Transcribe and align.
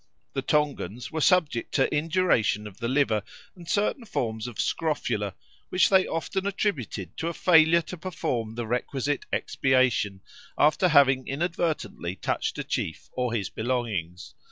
The 0.33 0.41
Tongans 0.41 1.11
were 1.11 1.21
subject 1.21 1.73
to 1.75 1.87
induration 1.95 2.65
of 2.65 2.77
the 2.79 2.87
liver 2.87 3.21
and 3.55 3.69
certain 3.69 4.03
forms 4.03 4.47
of 4.47 4.59
scrofula, 4.59 5.35
which 5.69 5.89
they 5.89 6.07
often 6.07 6.47
attributed 6.47 7.15
to 7.17 7.27
a 7.27 7.35
failure 7.35 7.83
to 7.83 7.97
perform 7.99 8.55
the 8.55 8.65
requisite 8.65 9.27
expiation 9.31 10.21
after 10.57 10.87
having 10.87 11.27
inadvertently 11.27 12.15
touched 12.15 12.57
a 12.57 12.63
chief 12.63 13.09
or 13.11 13.31
his 13.31 13.49
belongings. 13.51 14.33